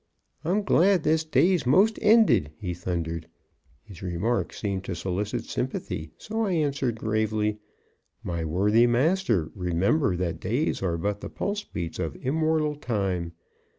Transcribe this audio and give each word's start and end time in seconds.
"I'm 0.43 0.63
glad 0.63 1.03
this 1.03 1.23
day's 1.23 1.67
most 1.67 1.99
ended!" 2.01 2.51
he 2.59 2.73
thundered. 2.73 3.27
His 3.83 4.01
remark 4.01 4.51
seemed 4.51 4.83
to 4.85 4.95
solicit 4.95 5.43
sympathy, 5.45 6.09
so 6.17 6.41
I 6.43 6.53
answered 6.53 6.95
gravely, 6.97 7.59
"My 8.23 8.43
worthy 8.43 8.87
master, 8.87 9.51
remember 9.53 10.17
that 10.17 10.39
days 10.39 10.81
are 10.81 10.97
but 10.97 11.21
the 11.21 11.29
pulse 11.29 11.63
beats 11.63 11.99
of 11.99 12.17
immortal 12.19 12.75
time. 12.77 13.33